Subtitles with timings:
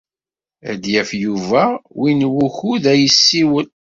[0.71, 1.63] Ad d-yaf Yuba
[1.99, 3.67] win wukud ad yessiwel.